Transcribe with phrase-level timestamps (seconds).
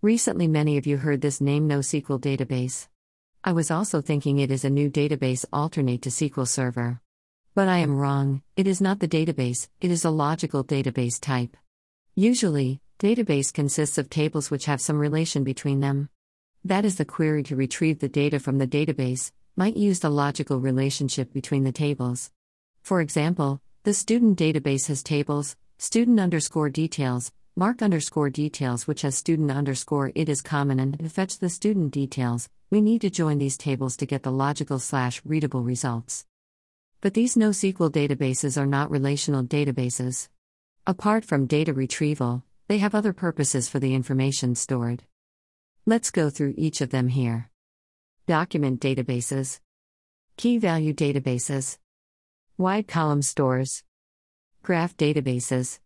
[0.00, 2.86] Recently, many of you heard this name NoSQL database.
[3.42, 7.00] I was also thinking it is a new database alternate to SQL Server.
[7.56, 11.56] But I am wrong, it is not the database, it is a logical database type.
[12.14, 16.10] Usually, database consists of tables which have some relation between them.
[16.62, 20.60] That is the query to retrieve the data from the database, might use the logical
[20.60, 22.30] relationship between the tables.
[22.82, 29.16] For example, the student database has tables, student underscore details, mark underscore details which has
[29.16, 33.36] student underscore it is common and to fetch the student details, we need to join
[33.38, 36.24] these tables to get the logical slash readable results.
[37.00, 40.28] But these NoSQL databases are not relational databases.
[40.86, 45.02] Apart from data retrieval, they have other purposes for the information stored.
[45.84, 47.50] Let's go through each of them here.
[48.28, 49.58] Document databases,
[50.36, 51.78] Key value databases,
[52.56, 53.82] Wide column stores,
[54.62, 55.76] Graph databases.